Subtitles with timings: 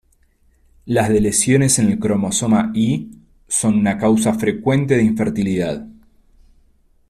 [0.87, 5.85] Las deleciones en el cromosoma Y son una causa frecuente de infertilidad.